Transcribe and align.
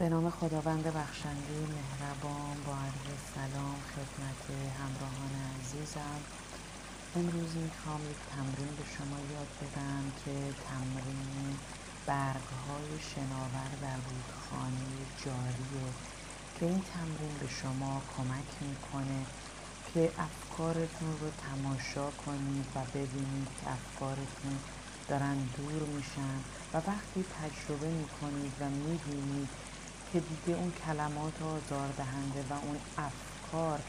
به 0.00 0.08
نام 0.08 0.30
خداوند 0.30 0.82
بخشنده 0.82 1.56
مهربان 1.76 2.56
با 2.66 2.72
عرض 2.72 3.20
سلام 3.34 3.76
خدمت 3.92 4.42
همراهان 4.80 5.34
عزیزم. 5.60 6.20
امروز 7.16 7.56
می‌خوام 7.56 8.00
یک 8.10 8.22
تمرین 8.34 8.72
به 8.78 8.84
شما 8.94 9.18
یاد 9.34 9.50
بدم 9.60 10.04
که 10.24 10.34
تمرین 10.68 11.56
برگ 12.06 12.48
های 12.66 12.90
شناور 13.10 13.70
در 13.82 13.98
رودخانه 14.08 14.90
جاریه 15.24 15.90
که 16.54 16.66
این 16.66 16.82
تمرین 16.94 17.34
به 17.40 17.48
شما 17.48 18.02
کمک 18.16 18.50
می‌کنه 18.60 19.20
که 19.94 20.12
افکارتون 20.28 21.12
رو 21.20 21.30
تماشا 21.46 22.10
کنید 22.10 22.66
و 22.74 22.78
ببینید 22.94 23.48
که 23.60 23.70
افکارتون 23.70 24.56
دارن 25.08 25.38
دور 25.56 25.82
میشن 25.96 26.38
و 26.72 26.76
وقتی 26.76 27.24
تجربه 27.38 27.90
می‌کنید 27.90 28.52
و 28.60 28.64
می‌بینید 28.70 29.48
که 30.12 30.20
دیگه 30.20 30.58
اون 30.58 30.72
کلمات 30.86 31.42
آزاردهنده 31.42 32.44
و 32.50 32.52
اون 32.52 32.76
افکار 32.98 33.80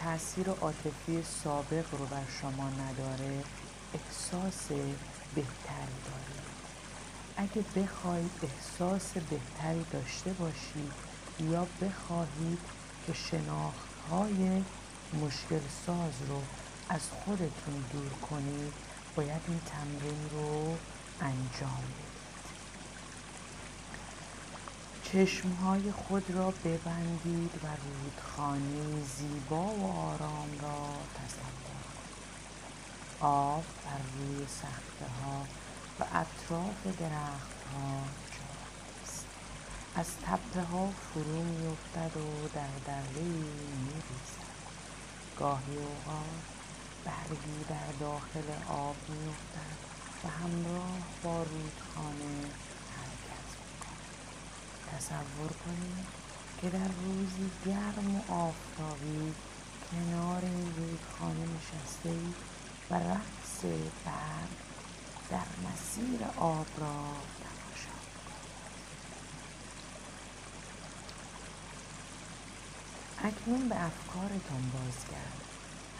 تاثیر 0.00 0.50
عاطفی 0.50 1.22
سابق 1.44 1.84
رو 1.92 2.06
بر 2.06 2.24
شما 2.40 2.70
نداره 2.70 3.44
احساس 3.94 4.66
بهتری 5.34 5.96
دارید. 6.06 6.46
اگه 7.36 7.64
بخواهید 7.76 8.30
احساس 8.42 9.12
بهتری 9.12 9.84
داشته 9.92 10.32
باشید 10.32 10.92
یا 11.40 11.66
بخواهید 11.82 12.58
که 13.06 13.12
شناخت 13.12 13.88
های 14.10 14.62
مشکل 15.12 15.60
ساز 15.86 16.28
رو 16.28 16.42
از 16.88 17.00
خودتون 17.10 17.84
دور 17.92 18.10
کنید 18.30 18.72
باید 19.16 19.42
این 19.48 19.60
تمرین 19.66 20.30
رو 20.30 20.76
انجام 21.20 21.82
بدید. 21.82 22.05
چشمهای 25.12 25.92
خود 25.92 26.30
را 26.30 26.50
ببندید 26.50 27.50
و 27.64 27.66
رودخانه 27.66 29.02
زیبا 29.16 29.64
و 29.64 29.92
آرام 29.92 30.50
را 30.62 30.88
تصور 31.14 31.56
کنید. 31.66 32.16
آب 33.20 33.64
بر 33.84 34.00
روی 34.18 34.46
سخته 34.46 35.06
ها 35.22 35.40
و 36.00 36.04
اطراف 36.04 37.00
درخت 37.00 37.62
ها 37.74 38.02
جاست 38.30 39.26
از 39.94 40.06
تپه 40.06 40.62
ها 40.62 40.90
فرو 41.14 41.42
میافتد 41.42 42.16
و 42.16 42.48
در 42.54 42.78
دره 42.86 43.22
میریزد. 43.22 44.46
گاهی 45.38 45.76
اوقات 45.76 46.42
برگی 47.04 47.64
در 47.68 47.92
داخل 48.00 48.48
آب 48.68 48.96
میافتد 49.08 49.76
و 50.24 50.28
همراه 50.28 50.98
با 51.22 51.42
رودخانه 51.42 52.50
تصور 54.96 55.52
کنید 55.64 56.06
که 56.60 56.70
در 56.70 56.88
روزی 57.04 57.50
گرم 57.66 58.16
و 58.16 58.32
آفتابی 58.32 59.34
کنار 59.90 60.44
این 60.44 60.74
رودخانه 60.76 61.46
نشسته 61.56 62.08
اید 62.08 62.34
و 62.90 62.94
رقص 62.94 63.64
برگ 64.04 64.52
در 65.30 65.68
مسیر 65.68 66.20
آب 66.36 66.66
را 66.78 67.04
اکنون 73.24 73.68
به 73.68 73.84
افکارتان 73.84 74.70
بازگرد. 74.72 75.42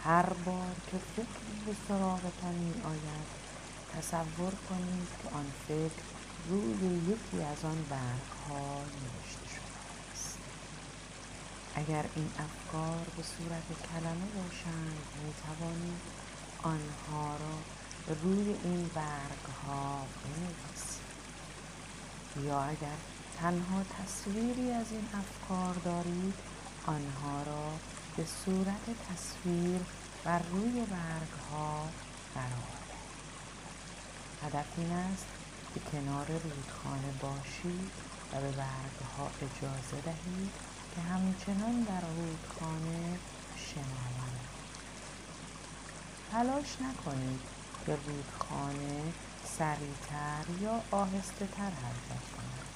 هر 0.03 0.33
بار 0.33 0.75
که 0.91 0.97
فکری 0.97 1.65
به 1.65 1.75
سراغتان 1.87 2.53
می 2.53 2.73
آید 2.83 3.27
تصور 3.97 4.53
کنید 4.69 5.07
که 5.23 5.35
آن 5.35 5.51
فکر 5.67 6.16
روی 6.49 7.01
یکی 7.11 7.43
از 7.43 7.65
آن 7.65 7.85
برگ 7.89 8.27
ها 8.49 8.79
نوشته 8.79 9.47
شده 9.55 10.11
است. 10.11 10.37
اگر 11.75 12.05
این 12.15 12.29
افکار 12.39 13.05
به 13.17 13.23
صورت 13.23 13.67
کلمه 13.89 14.27
باشند 14.35 14.97
می 15.23 15.33
توانید 15.43 16.01
آنها 16.63 17.37
را 17.37 17.57
روی 18.23 18.55
این 18.63 18.89
برگ 18.95 19.45
ها 19.65 20.05
بنویسید 20.23 21.07
یا 22.45 22.61
اگر 22.63 22.97
تنها 23.41 23.83
تصویری 23.83 24.71
از 24.71 24.91
این 24.91 25.07
افکار 25.13 25.73
دارید 25.73 26.33
آنها 26.85 27.43
را 27.43 27.71
به 28.17 28.25
صورت 28.45 28.85
تصویر 29.09 29.81
بر 30.23 30.41
روی 30.51 30.71
برگ 30.81 31.31
ها 31.51 31.89
قرار 32.33 32.77
دهید 32.89 34.53
هدف 34.53 34.65
این 34.77 34.91
است 34.91 35.36
که 35.73 35.79
کنار 35.91 36.27
رودخانه 36.27 37.11
باشید 37.21 37.91
و 38.33 38.41
به 38.41 38.51
برگها 38.51 39.29
اجازه 39.41 40.01
دهید 40.05 40.51
که 40.95 41.01
همچنان 41.01 41.81
در 41.81 42.01
رودخانه 42.01 43.19
شناورند 43.57 44.47
تلاش 46.31 46.77
نکنید 46.81 47.39
که 47.85 47.97
رودخانه 48.07 49.13
سریعتر 49.57 50.61
یا 50.61 50.81
آهسته 50.91 51.47
تر 51.47 51.63
حرکت 51.63 52.25
کند. 52.35 52.67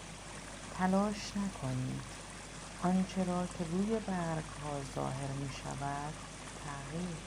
تلاش 0.77 1.31
نکنید 1.35 2.01
آنچه 2.83 3.23
را 3.23 3.47
که 3.57 3.63
روی 3.71 3.99
برگ 3.99 4.43
ها 4.63 4.81
ظاهر 4.95 5.31
می 5.39 5.49
شود 5.63 6.13
تغییر. 6.65 7.17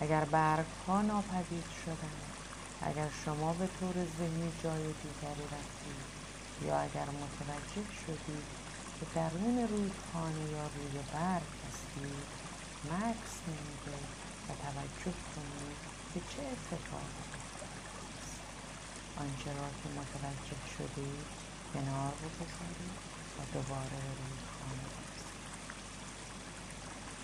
اگر 0.00 0.24
برگ 0.24 0.66
ها 0.86 1.02
ناپدید 1.02 1.64
شدند 1.84 2.37
اگر 2.82 3.08
شما 3.24 3.52
به 3.52 3.68
طور 3.80 3.94
ذهنی 4.18 4.52
جای 4.62 4.82
دیگری 4.82 5.44
رفتید 5.44 6.08
یا 6.66 6.80
اگر 6.80 7.08
متوجه 7.22 7.86
شدید 8.06 8.46
که 9.00 9.06
درون 9.14 9.68
رودخانه 9.68 10.50
یا 10.52 10.64
روی 10.76 10.98
برگ 11.12 11.50
هستید 11.68 12.28
مکس 12.84 13.34
نمیده 13.46 13.98
و 14.48 14.50
توجه 14.64 15.16
کنید 15.34 15.78
که 16.14 16.20
چه 16.20 16.42
اتفاقی 16.42 17.38
را 19.46 19.68
که 19.82 19.88
متوجه 20.00 20.60
شدید 20.78 21.26
کنار 21.74 22.12
بگذارید 22.12 22.94
و 23.38 23.40
دوباره 23.52 23.98
به 24.04 24.12
رودخانه 24.20 24.88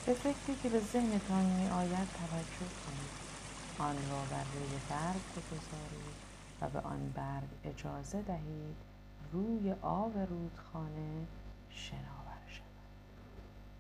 به 0.06 0.14
فکری 0.14 0.56
که 0.62 0.69
به 0.69 0.81
ذهنتان 0.93 1.44
می 1.44 1.69
آید 1.69 2.09
توجه 2.20 2.70
کنید. 2.87 3.24
آن 3.79 4.09
را 4.11 4.25
بر 4.25 4.45
روی 4.45 4.79
برگ 4.89 5.23
بگذارید 5.37 6.17
و 6.61 6.69
به 6.69 6.81
آن 6.81 7.12
برگ 7.15 7.49
اجازه 7.65 8.23
دهید 8.23 8.77
روی 9.33 9.73
آب 9.83 10.19
رودخانه 10.19 11.27
شناور 11.71 12.45
شود 12.49 12.65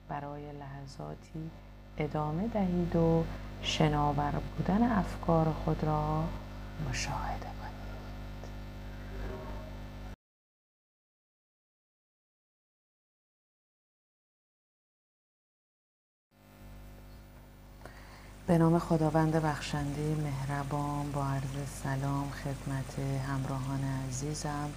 برای 0.08 0.52
لحظاتی 0.52 1.50
ادامه 1.98 2.48
دهید 2.48 2.96
و 2.96 3.24
شناور 3.62 4.32
بودن 4.56 4.82
افکار 4.82 5.52
خود 5.52 5.84
را 5.84 6.24
مشاهده 6.90 7.53
به 18.54 18.58
نام 18.58 18.78
خداوند 18.78 19.32
بخشنده 19.32 20.16
مهربان 20.22 21.12
با 21.12 21.26
عرض 21.26 21.68
سلام 21.82 22.30
خدمت 22.30 22.98
همراهان 23.28 23.80
عزیزم. 24.08 24.70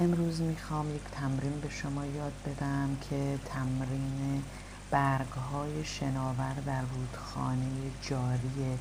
امروز 0.00 0.40
می‌خوام 0.40 0.94
یک 0.94 1.02
تمرین 1.12 1.60
به 1.60 1.68
شما 1.68 2.06
یاد 2.06 2.32
بدم 2.46 2.96
که 3.10 3.38
تمرین 3.44 4.42
برگ 4.90 5.28
های 5.28 5.84
شناور 5.84 6.54
در 6.66 6.80
رودخانه 6.80 7.70
جاریه 8.02 8.78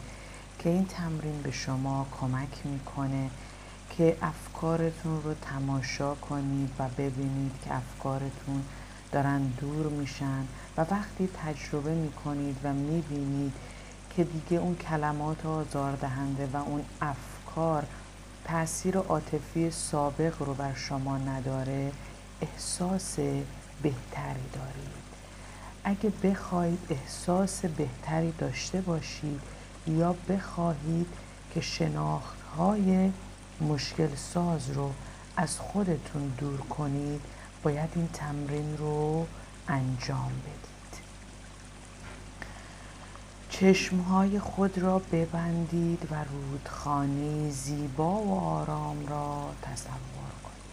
که 0.59 0.69
این 0.69 0.85
تمرین 0.85 1.41
به 1.41 1.51
شما 1.51 2.07
کمک 2.21 2.65
می‌کنه 2.65 3.29
که 3.89 4.17
افکارتون 4.21 5.21
رو 5.23 5.33
تماشا 5.33 6.15
کنید 6.15 6.69
و 6.79 6.87
ببینید 6.97 7.51
که 7.63 7.75
افکارتون 7.75 8.63
دارن 9.11 9.41
دور 9.41 9.87
میشن. 9.87 10.43
و 10.77 10.81
وقتی 10.81 11.29
تجربه 11.45 11.95
می‌کنید 11.95 12.57
و 12.63 12.73
می‌بینید 12.73 13.53
که 14.19 14.25
دیگه 14.25 14.57
اون 14.57 14.75
کلمات 14.75 15.45
آزاردهنده 15.45 16.49
و 16.53 16.57
اون 16.57 16.85
افکار 17.01 17.85
تاثیر 18.45 18.97
عاطفی 18.97 19.71
سابق 19.71 20.33
رو 20.39 20.53
بر 20.53 20.73
شما 20.73 21.17
نداره 21.17 21.91
احساس 22.41 23.15
بهتری 23.81 24.49
دارید. 24.53 25.03
اگه 25.83 26.11
بخواهید 26.23 26.79
احساس 26.89 27.65
بهتری 27.65 28.31
داشته 28.31 28.81
باشید 28.81 29.41
یا 29.87 30.15
بخواهید 30.29 31.07
که 31.53 31.61
شناخت 31.61 32.41
های 32.57 33.11
مشکل 33.61 34.15
ساز 34.15 34.69
رو 34.71 34.91
از 35.37 35.59
خودتون 35.59 36.33
دور 36.37 36.59
کنید 36.59 37.21
باید 37.63 37.89
این 37.95 38.07
تمرین 38.13 38.77
رو 38.77 39.25
انجام 39.67 40.31
بدید. 40.45 40.78
چشمهای 43.59 44.39
خود 44.39 44.77
را 44.77 44.99
ببندید 44.99 46.07
و 46.11 46.15
رودخانه 46.23 47.49
زیبا 47.49 48.13
و 48.13 48.39
آرام 48.39 49.07
را 49.07 49.51
تصور 49.61 50.31
کنید. 50.43 50.71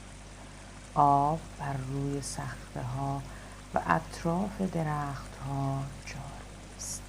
آب 0.94 1.40
بر 1.58 1.76
روی 1.88 2.22
سخته 2.22 2.82
ها 2.96 3.22
و 3.74 3.80
اطراف 3.86 4.60
درخت 4.60 5.36
ها 5.48 5.82
جاری 6.06 6.76
است. 6.76 7.02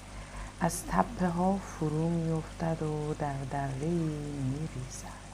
از 0.59 0.83
تپه 0.83 1.27
ها 1.27 1.57
فرو 1.57 2.09
می 2.09 2.31
افتد 2.31 2.83
و 2.83 3.13
در 3.19 3.44
دره 3.51 3.89
می 3.89 4.68
ریزد 4.75 5.27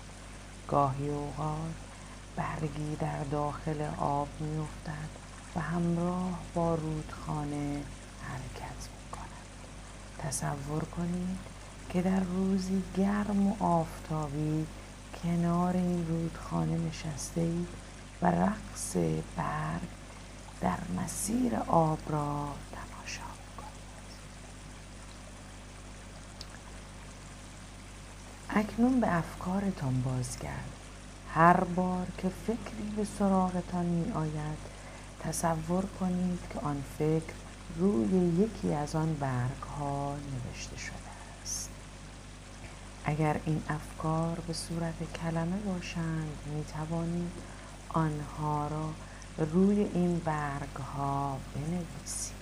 گاهی 0.68 1.10
اوقات 1.10 1.74
برگی 2.36 2.96
در 3.00 3.24
داخل 3.24 3.82
آب 3.98 4.28
می 4.40 4.58
افتد 4.58 5.10
و 5.56 5.60
همراه 5.60 6.40
با 6.54 6.76
رودخانه 6.76 7.84
حرکت 8.22 8.73
تصور 10.28 10.84
کنید 10.84 11.40
که 11.90 12.02
در 12.02 12.20
روزی 12.20 12.84
گرم 12.98 13.48
و 13.48 13.64
آفتابی 13.64 14.66
کنار 15.24 15.74
این 15.78 16.08
رودخانه 16.08 16.78
نشسته 16.78 17.42
اید 17.42 17.68
و 18.22 18.28
رقص 18.28 18.96
برگ 19.38 19.90
در 20.62 20.78
مسیر 21.04 21.56
آب 21.68 22.00
را 22.10 22.48
تماشا 22.72 23.34
کنید 23.58 24.14
اکنون 28.50 29.00
به 29.00 29.18
افکارتان 29.18 30.02
بازگرد. 30.02 30.70
هر 31.34 31.64
بار 31.64 32.08
که 32.18 32.30
فکری 32.30 32.94
به 32.98 33.06
سراغتان 33.20 33.86
می 33.86 34.12
آید 34.12 34.58
تصور 35.20 35.86
کنید 36.00 36.40
که 36.54 36.60
آن 36.60 36.84
فکر 36.98 37.34
روی 37.78 38.08
یکی 38.44 38.74
از 38.74 38.96
آن 38.96 39.14
برگ 39.14 39.64
ها 39.80 40.16
نوشته 40.16 40.78
شده 40.78 40.94
است. 41.42 41.70
اگر 43.06 43.40
این 43.46 43.64
افکار 43.70 44.40
به 44.48 44.54
صورت 44.54 45.14
کلمه 45.22 45.58
باشند 45.58 46.38
می 46.46 46.64
توانید 46.64 47.32
آنها 47.90 48.68
را 48.68 48.90
روی 49.46 49.80
این 49.94 50.20
برگ 50.20 50.76
ها 50.76 51.38
بنویسید 51.56 52.34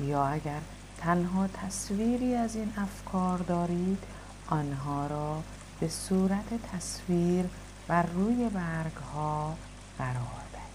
یا 0.00 0.26
اگر 0.26 0.60
تنها 0.98 1.48
تصویری 1.48 2.34
از 2.34 2.56
این 2.56 2.72
افکار 2.76 3.38
دارید 3.38 4.04
آنها 4.46 5.06
را 5.06 5.42
به 5.80 5.88
صورت 5.88 6.62
تصویر 6.72 7.44
بر 7.88 8.06
روی 8.06 8.48
برگ 8.48 8.96
ها 9.14 9.56
قرار 9.98 10.42
دهید. 10.52 10.66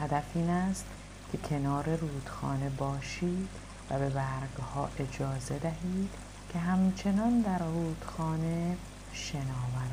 هدف 0.00 0.24
این 0.34 0.50
است 0.50 0.84
که 1.32 1.38
کنار 1.38 1.96
رودخانه 1.96 2.70
باشید 2.70 3.48
و 3.90 3.98
به 3.98 4.08
برگ 4.08 4.56
ها 4.74 4.88
اجازه 4.98 5.58
دهید 5.58 6.10
که 6.52 6.58
همچنان 6.58 7.40
در 7.40 7.58
رودخانه 7.58 8.76
شناور 9.12 9.90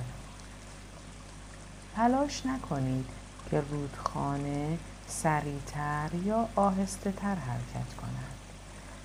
تلاش 1.96 2.46
نکنید 2.46 3.06
که 3.52 3.62
رودخانه 3.62 4.78
سریعتر 5.08 6.10
یا 6.26 6.50
آهسته 6.56 7.12
تر 7.12 7.36
حرکت 7.36 7.94
کند. 8.02 8.36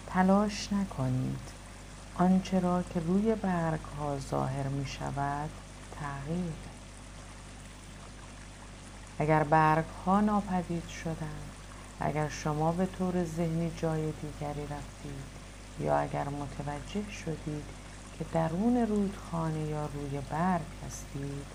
تلاش 0.06 0.73
نکنید 0.73 1.49
آنچه 2.14 2.61
را 2.61 2.82
که 2.82 3.00
روی 3.00 3.34
برگ 3.34 3.81
ها 3.99 4.19
ظاهر 4.19 4.69
می 4.69 4.87
شود 4.87 5.50
تغییر. 6.00 6.52
اگر 9.19 9.44
برگ 9.44 9.84
ها 10.06 10.20
ناپدید 10.20 10.88
شدند 10.88 11.51
اگر 12.04 12.28
شما 12.28 12.72
به 12.72 12.87
طور 12.87 13.25
ذهنی 13.25 13.72
جای 13.76 14.12
دیگری 14.12 14.62
رفتید 14.62 15.25
یا 15.81 15.99
اگر 15.99 16.28
متوجه 16.28 17.10
شدید 17.10 17.64
که 18.19 18.25
درون 18.32 18.76
رودخانه 18.76 19.60
یا 19.60 19.87
روی 19.87 20.20
برگ 20.31 20.60
هستید 20.87 21.46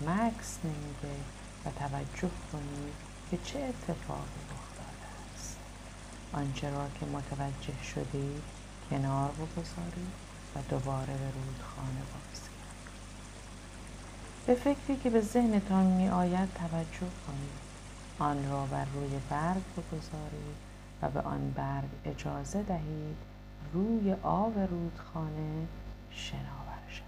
مکس 0.00 0.58
نمیده 0.64 1.20
و 1.64 1.70
توجه 1.70 2.30
کنید 2.52 2.94
که 3.30 3.38
چه 3.44 3.58
اتفاقی 3.58 4.40
رخ 4.50 4.66
داده 4.76 5.08
است. 5.34 5.56
آنچه 6.32 6.70
را 6.70 6.86
که 7.00 7.06
متوجه 7.06 7.82
شدید 7.94 8.42
کنار 8.90 9.30
بگذارید 9.30 10.12
و 10.56 10.58
دوباره 10.70 11.06
به 11.12 11.30
رودخانه 11.30 12.02
بازگردید. 12.12 12.50
به 14.46 14.54
فکری 14.54 14.96
که 15.02 15.10
به 15.10 15.20
ذهنتان 15.20 15.86
می 15.86 16.08
آید 16.08 16.48
توجه 16.54 17.10
کنید. 17.26 17.69
آن 18.20 18.50
را 18.50 18.66
بر 18.66 18.84
روی 18.84 19.20
برگ 19.30 19.62
بگذارید 19.76 20.56
و 21.02 21.08
به 21.08 21.20
آن 21.20 21.52
برگ 21.56 21.88
اجازه 22.04 22.62
دهید 22.62 23.16
روی 23.72 24.12
آب 24.22 24.58
رودخانه 24.58 25.66
شناور 26.10 26.88
شود 26.88 27.04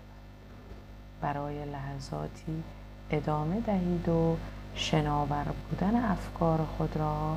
برای 1.20 1.64
لحظاتی 1.64 2.62
ادامه 3.10 3.60
دهید 3.60 4.08
و 4.08 4.36
شناور 4.74 5.44
بودن 5.70 5.96
افکار 5.96 6.66
خود 6.78 6.96
را 6.96 7.36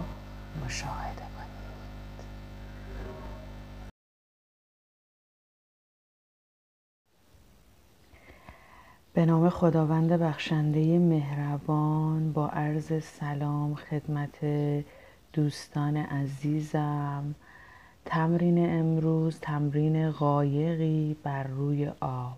مشاهده 0.66 1.22
کنید 1.22 2.26
به 9.16 9.26
نام 9.26 9.50
خداوند 9.50 10.12
بخشنده 10.12 11.00
مهربان 11.00 12.34
با 12.34 12.48
عرض 12.48 13.04
سلام 13.04 13.76
خدمت 13.76 14.46
دوستان 15.34 15.98
عزیزم. 15.98 17.36
تمرین 18.06 18.80
امروز 18.80 19.40
تمرین 19.40 20.12
قایقی 20.12 21.16
بر 21.24 21.44
روی 21.44 21.92
آب. 22.00 22.38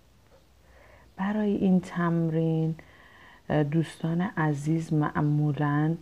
برای 1.15 1.55
این 1.55 1.79
تمرین 1.79 2.75
دوستان 3.71 4.21
عزیز 4.21 4.93
معمولا 4.93 5.95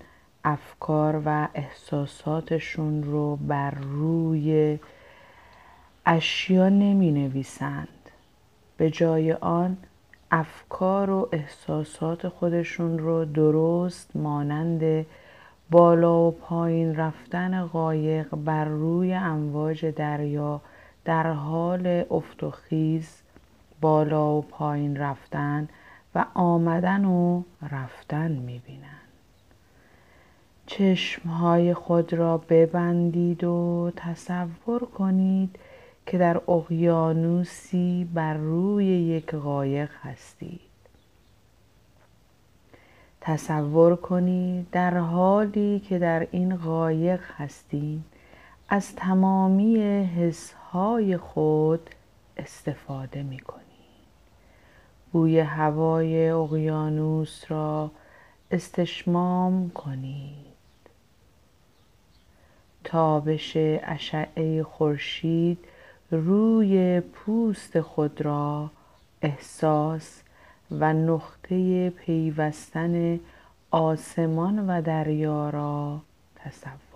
افکار 0.44 1.21
و 1.25 1.48
احساساتشون 1.54 3.04
رو 3.04 3.36
بر 3.36 3.71
روی 3.71 4.80
اشیا 6.06 6.69
نمی 6.69 7.12
نویسند. 7.12 7.88
به 8.78 8.89
جای 8.89 9.33
آن 9.33 9.78
افکار 10.35 11.09
و 11.09 11.29
احساسات 11.31 12.27
خودشون 12.27 12.99
رو 12.99 13.25
درست 13.25 14.15
مانند 14.15 15.05
بالا 15.71 16.19
و 16.19 16.31
پایین 16.31 16.95
رفتن 16.95 17.65
قایق 17.65 18.35
بر 18.35 18.65
روی 18.65 19.13
امواج 19.13 19.85
دریا 19.85 20.61
در 21.05 21.31
حال 21.31 22.03
افت 22.11 22.43
و 22.43 22.51
خیز 22.51 23.21
بالا 23.81 24.33
و 24.33 24.41
پایین 24.41 24.97
رفتن 24.97 25.69
و 26.15 26.25
آمدن 26.33 27.05
و 27.05 27.43
رفتن 27.71 28.31
می‌بینند 28.31 29.11
چشمهای 30.65 31.73
خود 31.73 32.13
را 32.13 32.37
ببندید 32.37 33.44
و 33.44 33.92
تصور 33.95 34.80
کنید 34.80 35.59
که 36.06 36.18
در 36.18 36.42
اقیانوسی 36.47 38.09
بر 38.14 38.33
روی 38.33 38.85
یک 38.85 39.35
قایق 39.35 39.90
هستید 40.02 40.59
تصور 43.21 43.95
کنید 43.95 44.68
در 44.71 44.97
حالی 44.97 45.80
که 45.80 46.00
در 46.00 46.28
این 46.31 46.56
قایق 46.56 47.21
هستید 47.38 48.04
از 48.69 48.95
تمامی 48.95 49.78
حسهای 50.04 51.18
خود 51.18 51.90
استفاده 52.38 53.24
می 53.24 53.40
کنید. 53.40 53.66
بوی 55.12 55.40
هوای 55.40 56.30
اقیانوس 56.30 57.44
را 57.52 57.92
استشمام 58.52 59.69
کنید 59.69 60.56
تابش 62.83 63.54
اشعه 63.83 64.64
خورشید 64.64 65.57
روی 66.12 67.00
پوست 67.00 67.81
خود 67.81 68.21
را 68.21 68.71
احساس 69.21 70.21
و 70.71 70.94
نقطه 70.94 71.90
پیوستن 71.90 73.19
آسمان 73.71 74.69
و 74.69 74.81
دریا 74.81 75.50
را 75.50 76.02
تصور 76.35 76.95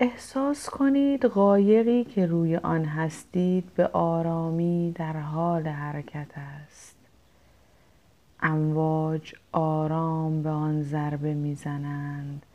احساس 0.00 0.70
کنید 0.70 1.24
قایقی 1.24 2.04
که 2.04 2.26
روی 2.26 2.56
آن 2.56 2.84
هستید 2.84 3.74
به 3.74 3.86
آرامی 3.86 4.92
در 4.96 5.16
حال 5.16 5.68
حرکت 5.68 6.26
است. 6.36 6.96
امواج 8.40 9.34
آرام 9.52 10.42
به 10.42 10.50
آن 10.50 10.82
ضربه 10.82 11.34
می‌زنند 11.34 12.46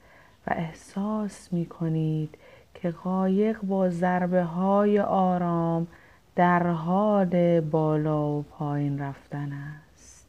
و 0.47 0.53
احساس 0.55 1.53
می 1.53 1.65
کنید 1.65 2.37
که 2.83 2.91
قایق 2.91 3.61
با 3.61 3.89
ضربه 3.89 4.43
های 4.43 4.99
آرام 4.99 5.87
در 6.35 6.67
حال 6.67 7.61
بالا 7.61 8.31
و 8.31 8.41
پایین 8.41 8.99
رفتن 8.99 9.51
است. 9.53 10.27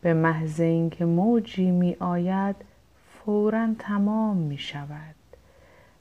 به 0.00 0.14
محض 0.14 0.60
اینکه 0.60 1.04
موجی 1.04 1.70
می 1.70 1.96
آید 2.00 2.56
فورا 3.06 3.68
تمام 3.78 4.36
می 4.36 4.58
شود 4.58 5.14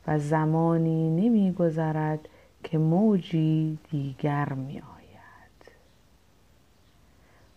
و 0.07 0.19
زمانی 0.19 1.09
نمی 1.09 1.51
گذرد 1.51 2.29
که 2.63 2.77
موجی 2.77 3.77
دیگر 3.91 4.53
می 4.53 4.79
آید 4.79 5.71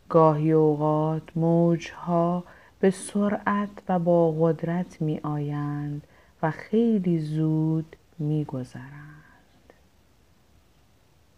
گاهی 0.08 0.52
اوقات 0.52 1.36
موجها 1.36 2.44
به 2.80 2.90
سرعت 2.90 3.82
و 3.88 3.98
با 3.98 4.32
قدرت 4.32 5.02
می 5.02 5.20
آیند 5.22 6.06
و 6.42 6.50
خیلی 6.50 7.18
زود 7.18 7.96
می 8.18 8.44
گذرند. 8.44 9.72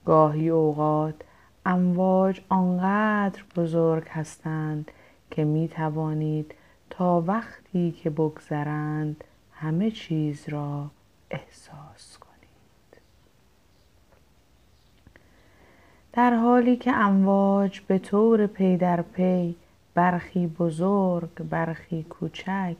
گاهی 0.04 0.48
اوقات 0.48 1.14
امواج 1.66 2.40
آنقدر 2.48 3.42
بزرگ 3.56 4.08
هستند 4.08 4.90
که 5.30 5.44
می 5.44 5.68
توانید 5.68 6.54
تا 6.90 7.20
وقتی 7.26 7.90
که 7.90 8.10
بگذرند 8.10 9.24
همه 9.52 9.90
چیز 9.90 10.48
را 10.48 10.90
احساس 11.30 12.18
کنید 12.18 13.02
در 16.12 16.34
حالی 16.34 16.76
که 16.76 16.92
امواج 16.92 17.80
به 17.80 17.98
طور 17.98 18.46
پی 18.46 18.76
در 18.76 19.02
پی 19.02 19.56
برخی 19.94 20.46
بزرگ 20.46 21.42
برخی 21.50 22.02
کوچک 22.02 22.76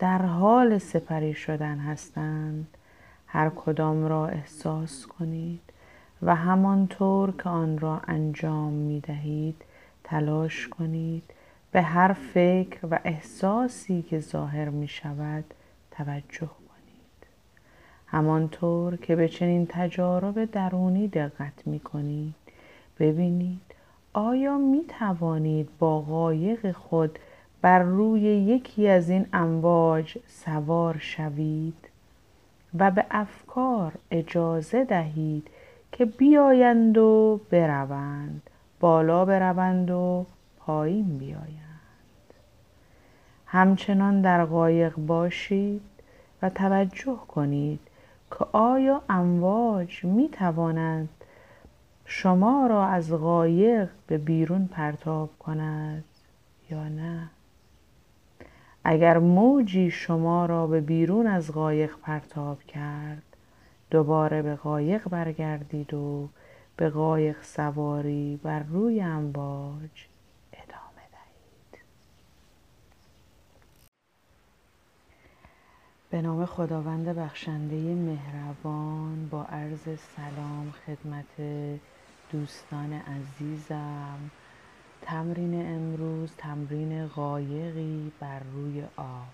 در 0.00 0.22
حال 0.22 0.78
سپری 0.78 1.34
شدن 1.34 1.78
هستند. 1.78 2.66
هر 3.26 3.48
کدام 3.48 4.04
را 4.04 4.26
احساس 4.26 5.06
کنید 5.06 5.60
و 6.22 6.34
همانطور 6.34 7.36
که 7.36 7.48
آن 7.48 7.78
را 7.78 8.00
انجام 8.08 8.72
می 8.72 9.00
دهید 9.00 9.62
تلاش 10.04 10.68
کنید. 10.68 11.22
به 11.72 11.82
هر 11.82 12.12
فکر 12.12 12.78
و 12.90 12.98
احساسی 13.04 14.02
که 14.02 14.20
ظاهر 14.20 14.68
می 14.68 14.88
شود 14.88 15.44
توجه 15.90 16.46
کنید. 16.46 17.26
همانطور 18.06 18.96
که 18.96 19.16
به 19.16 19.28
چنین 19.28 19.66
تجارب 19.66 20.44
درونی 20.44 21.08
دقت 21.08 21.66
می 21.66 21.80
کنید. 21.80 22.34
ببینید 22.98 23.74
آیا 24.12 24.58
می 24.58 24.84
توانید 24.98 25.68
با 25.78 26.00
قایق 26.00 26.72
خود 26.72 27.18
بر 27.62 27.78
روی 27.78 28.20
یکی 28.20 28.88
از 28.88 29.10
این 29.10 29.26
امواج 29.32 30.18
سوار 30.26 30.98
شوید 30.98 31.88
و 32.78 32.90
به 32.90 33.04
افکار 33.10 33.92
اجازه 34.10 34.84
دهید 34.84 35.48
که 35.92 36.04
بیایند 36.04 36.98
و 36.98 37.40
بروند 37.50 38.42
بالا 38.80 39.24
بروند 39.24 39.90
و 39.90 40.26
پایین 40.58 41.18
بیایند. 41.18 41.60
همچنان 43.46 44.20
در 44.20 44.44
قایق 44.44 44.96
باشید 44.96 45.82
و 46.42 46.50
توجه 46.50 47.18
کنید 47.28 47.80
که 48.30 48.46
آیا 48.52 49.02
امواج 49.08 50.04
می 50.04 50.28
توانند 50.28 51.08
شما 52.04 52.66
را 52.66 52.86
از 52.86 53.12
قایق 53.12 53.88
به 54.06 54.18
بیرون 54.18 54.66
پرتاب 54.66 55.30
کند 55.38 56.04
یا 56.70 56.88
نه. 56.88 57.28
اگر 58.84 59.18
موجی 59.18 59.90
شما 59.90 60.46
را 60.46 60.66
به 60.66 60.80
بیرون 60.80 61.26
از 61.26 61.52
قایق 61.52 61.96
پرتاب 62.02 62.62
کرد 62.62 63.22
دوباره 63.90 64.42
به 64.42 64.54
قایق 64.54 65.08
برگردید 65.08 65.94
و 65.94 66.28
به 66.76 66.90
قایق 66.90 67.42
سواری 67.42 68.40
بر 68.42 68.62
روی 68.62 69.00
امواج 69.00 70.06
ادامه 70.52 71.06
دهید. 71.12 71.82
به 76.10 76.22
نام 76.22 76.46
خداوند 76.46 77.08
بخشنده 77.08 77.76
مهربان 77.94 79.28
با 79.28 79.44
عرض 79.44 79.98
سلام 80.16 80.72
خدمت 80.86 81.40
دوستان 82.32 82.92
عزیزم. 82.92 84.30
تمرین 85.02 85.66
امروز 85.74 86.30
تمرین 86.38 87.06
قایقی 87.06 88.12
بر 88.20 88.40
روی 88.52 88.82
آب. 88.96 89.28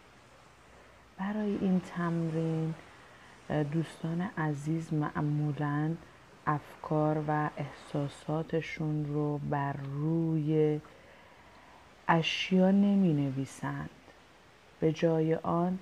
برای 1.19 1.59
این 1.61 1.81
تمرین 1.81 2.75
دوستان 3.73 4.21
عزیز 4.21 4.93
معمولا 4.93 5.95
افکار 6.47 7.25
و 7.29 7.51
احساساتشون 7.57 9.07
رو 9.07 9.39
بر 9.39 9.73
روی 9.73 10.81
اشیا 12.09 12.71
نمی 12.71 13.13
نویسند 13.13 13.91
به 14.81 14.93
جای 14.93 15.35
آن 15.35 15.79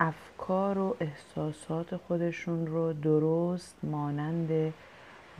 افکار 0.00 0.78
و 0.78 0.96
احساسات 1.00 1.96
خودشون 1.96 2.66
رو 2.66 2.92
درست 2.92 3.76
مانند 3.82 4.74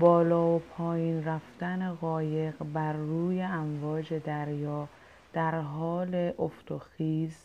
بالا 0.02 0.56
و 0.56 0.59
پایین 0.59 1.25
رفتن 1.25 1.94
قایق 1.94 2.54
بر 2.75 2.92
روی 2.92 3.42
امواج 3.42 4.14
دریا 4.14 4.88
در 5.32 5.61
حال 5.61 6.32
افت 6.38 6.73
و 6.73 6.78
خیز 6.78 7.37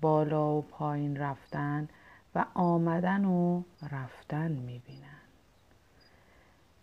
بالا 0.00 0.52
و 0.52 0.62
پایین 0.62 1.16
رفتن 1.16 1.88
و 2.34 2.44
آمدن 2.54 3.24
و 3.24 3.62
رفتن 3.92 4.50
می‌بینن. 4.50 5.20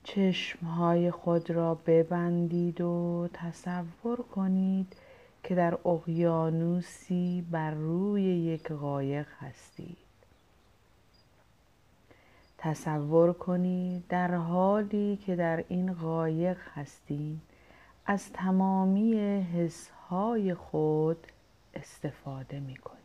چشمهای 0.04 1.12
خود 1.12 1.52
را 1.52 1.76
ببندید 1.76 2.82
و 2.82 3.28
تصور 3.34 4.18
کنید 4.36 4.96
که 5.44 5.56
در 5.56 5.78
اقیانوسی 5.86 7.46
بر 7.52 7.72
روی 7.72 8.24
یک 8.24 8.72
قایق 8.72 9.28
هستید. 9.40 10.01
تصور 12.64 13.34
کنید 13.34 14.08
در 14.08 14.36
حالی 14.36 15.18
که 15.26 15.36
در 15.36 15.64
این 15.68 15.94
قایق 15.94 16.58
هستید 16.74 17.42
از 18.06 18.32
تمامی 18.34 19.16
حسهای 19.42 20.54
خود 20.54 21.28
استفاده 21.74 22.60
می 22.60 22.76
کنید. 22.76 23.02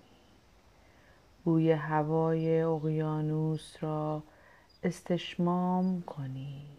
بوی 1.44 1.72
هوای 1.72 2.62
اقیانوس 2.62 3.76
را 3.80 4.22
استشمام 4.82 6.02
کنید. 6.02 6.76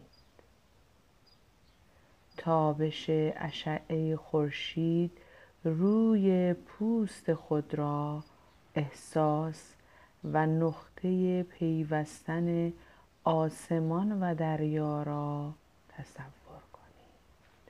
تابش 2.38 3.06
اشعه 3.36 4.16
خورشید 4.16 5.12
روی 5.64 6.54
پوست 6.54 7.34
خود 7.34 7.74
را 7.74 8.24
احساس 8.76 9.77
و 10.24 10.46
نقطه 10.46 11.44
پیوستن 11.44 12.74
آسمان 13.24 14.22
و 14.22 14.36
دریا 14.36 15.04
را 15.04 15.54
تصور 15.90 16.62
کنید. 16.74 17.68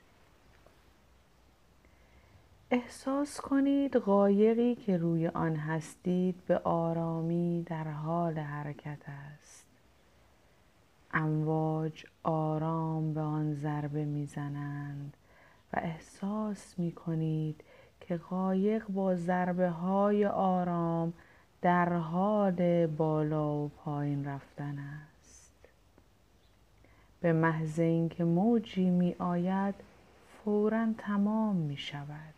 احساس 2.70 3.40
کنید 3.40 3.96
قایقی 3.96 4.74
که 4.74 4.96
روی 4.96 5.28
آن 5.28 5.56
هستید 5.56 6.34
به 6.46 6.58
آرامی 6.58 7.62
در 7.66 7.88
حال 7.88 8.38
حرکت 8.38 9.02
است. 9.08 9.66
امواج 11.12 12.04
آرام 12.22 13.14
به 13.14 13.20
آن 13.20 13.54
ضربه 13.54 14.04
می‌زنند 14.04 15.16
و 15.72 15.80
احساس 15.82 16.78
می 16.78 16.92
کنید 16.92 17.64
که 18.00 18.16
قایق 18.16 18.86
با 18.88 19.14
ضربه 19.14 19.68
های 19.70 20.26
آرام 20.26 21.12
در 21.62 21.92
حال 21.92 22.86
بالا 22.86 23.56
و 23.56 23.68
پایین 23.68 24.24
رفتن 24.24 24.78
است. 24.78 25.52
به 27.20 27.32
محض 27.32 27.78
اینکه 27.78 28.24
موجی 28.24 28.90
می 28.90 29.14
آید 29.18 29.74
فورا 30.44 30.86
تمام 30.98 31.56
می 31.56 31.76
شود 31.76 32.34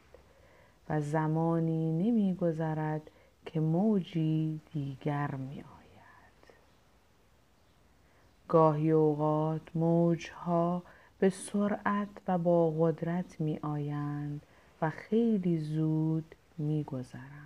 و 0.88 1.00
زمانی 1.00 1.92
نمی 1.92 2.34
گذرد 2.34 3.10
که 3.46 3.60
موجی 3.60 4.60
دیگر 4.72 5.34
می 5.34 5.60
آید 5.60 6.54
گاهی 8.48 8.90
اوقات 8.90 9.76
موجها 9.76 10.82
به 11.18 11.30
سرعت 11.30 12.08
و 12.28 12.38
با 12.38 12.70
قدرت 12.70 13.40
می 13.40 13.58
آیند 13.62 14.42
و 14.82 14.90
خیلی 14.90 15.58
زود 15.58 16.34
می 16.58 16.84
گذرند 16.84 17.39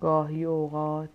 گاهی 0.00 0.44
اوقات 0.44 1.10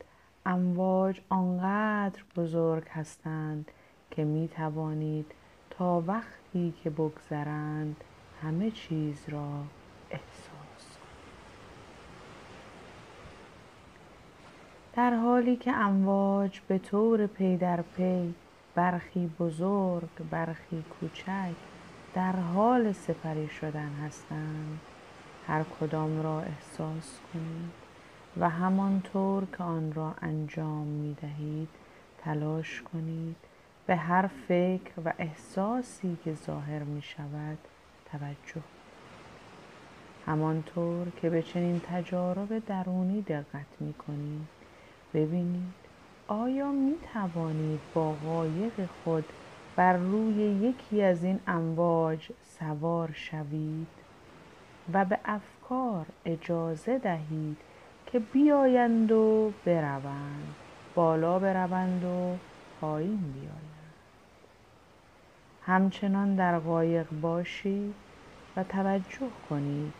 امواج 0.45 1.21
آنقدر 1.29 2.21
بزرگ 2.35 2.87
هستند 2.89 3.71
که 4.11 4.23
می 4.23 4.47
توانید 4.47 5.31
تا 5.69 6.03
وقتی 6.07 6.73
که 6.83 6.89
بگذرند 6.89 7.95
همه 8.41 8.71
چیز 8.71 9.29
را 9.29 9.49
احساس 10.09 10.97
کنید. 10.97 11.33
در 14.95 15.15
حالی 15.15 15.55
که 15.55 15.71
امواج 15.71 16.59
به 16.67 16.77
طور 16.77 17.27
پی 17.27 17.57
در 17.57 17.81
پی 17.81 18.33
برخی 18.75 19.31
بزرگ 19.39 20.09
برخی 20.31 20.83
کوچک 20.99 21.55
در 22.13 22.35
حال 22.35 22.91
سپری 22.91 23.47
شدن 23.47 23.91
هستند 24.05 24.79
هر 25.47 25.63
کدام 25.63 26.23
را 26.23 26.41
احساس 26.41 27.19
کنید. 27.33 27.82
و 28.37 28.49
همانطور 28.49 29.45
که 29.45 29.63
آن 29.63 29.93
را 29.93 30.15
انجام 30.21 30.87
می 30.87 31.13
دهید 31.21 31.69
تلاش 32.17 32.81
کنید. 32.81 33.35
به 33.85 33.95
هر 33.95 34.27
فکر 34.47 34.91
و 35.05 35.13
احساسی 35.17 36.17
که 36.23 36.33
ظاهر 36.33 36.83
می 36.83 37.01
شود 37.01 37.57
توجه. 38.11 38.63
همانطور 40.25 41.07
که 41.21 41.29
به 41.29 41.41
چنین 41.41 41.79
تجارب 41.79 42.65
درونی 42.65 43.21
دقت 43.21 43.65
می 43.79 43.93
کنید 43.93 44.47
ببینید 45.13 45.73
آیا 46.27 46.71
می 46.71 46.95
توانید 47.13 47.79
با 47.93 48.13
قایق 48.13 48.89
خود 49.03 49.25
بر 49.75 49.97
روی 49.97 50.35
یکی 50.35 51.01
از 51.01 51.23
این 51.23 51.39
امواج 51.47 52.29
سوار 52.43 53.11
شوید 53.13 53.87
و 54.93 55.05
به 55.05 55.19
افکار 55.25 56.05
اجازه 56.25 56.97
دهید 56.97 57.57
که 58.13 58.19
بیایند 58.19 59.11
و 59.11 59.51
بروند 59.65 60.55
بالا 60.95 61.39
بروند 61.39 62.03
و 62.03 62.37
پایین 62.81 63.33
بیایند. 63.33 63.93
همچنان 65.61 66.35
در 66.35 66.59
قایق 66.59 67.07
باشید 67.21 67.93
و 68.57 68.63
توجه 68.63 69.29
کنید 69.49 69.93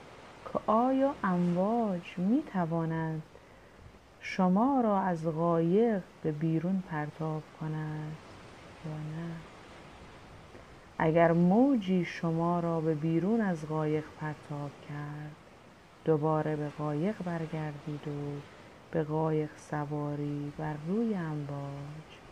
که 0.53 0.60
آیا 0.67 1.15
امواج 1.24 2.17
می 2.17 2.43
توانند 2.53 3.24
شما 4.22 4.82
را 4.82 5.00
از 5.00 5.25
قایق 5.25 6.01
به 6.24 6.32
بیرون 6.32 6.84
پرتاب 6.89 7.43
کند 7.60 8.15
یا 8.86 8.98
نه؟ 8.98 9.32
اگر 10.98 11.32
موجی 11.32 12.05
شما 12.05 12.60
را 12.60 12.82
به 12.82 12.96
بیرون 12.96 13.41
از 13.41 13.67
قایق 13.67 14.03
پرتاب 14.20 14.72
کرد 14.89 15.42
دوباره 16.05 16.55
به 16.55 16.69
قایق 16.69 17.24
برگردید 17.24 18.07
و 18.07 18.45
به 18.91 19.03
قایق 19.03 19.57
سواری 19.57 20.53
بر 20.57 20.77
روی 20.77 21.15
امواج 21.15 22.22